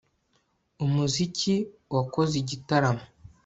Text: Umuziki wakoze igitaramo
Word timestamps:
Umuziki 0.85 1.55
wakoze 1.95 2.33
igitaramo 2.43 3.03